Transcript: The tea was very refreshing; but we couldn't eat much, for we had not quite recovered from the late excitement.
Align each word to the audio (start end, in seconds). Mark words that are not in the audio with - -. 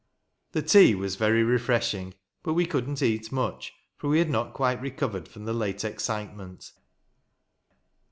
The 0.53 0.63
tea 0.63 0.95
was 0.95 1.15
very 1.15 1.43
refreshing; 1.43 2.15
but 2.41 2.55
we 2.55 2.65
couldn't 2.65 3.03
eat 3.03 3.31
much, 3.31 3.71
for 3.97 4.07
we 4.09 4.17
had 4.17 4.31
not 4.31 4.51
quite 4.51 4.81
recovered 4.81 5.27
from 5.27 5.45
the 5.45 5.53
late 5.53 5.83
excitement. 5.85 6.71